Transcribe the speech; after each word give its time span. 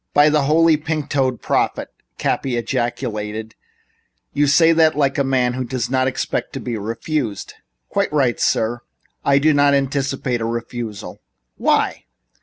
"By 0.15 0.29
the 0.29 0.45
Holy 0.45 0.77
Pink 0.77 1.09
toed 1.11 1.43
Prophet!" 1.43 1.89
Cappy 2.17 2.57
ejaculated, 2.57 3.53
"you 4.33 4.47
say 4.47 4.71
that 4.73 4.97
like 4.97 5.19
a 5.19 5.23
man 5.23 5.53
who 5.53 5.63
doesn't 5.63 5.93
expect 5.93 6.53
to 6.53 6.59
be 6.59 6.75
refused." 6.75 7.53
"Quite 7.87 8.11
right, 8.11 8.39
sir. 8.39 8.81
I 9.23 9.37
do 9.37 9.53
not 9.53 9.75
anticipate 9.75 10.41
a 10.41 10.45
refusal." 10.45 11.21
"Why?" 11.57 12.05